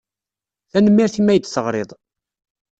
[0.71, 1.89] Tanemmirt imi ay d-teɣriḍ.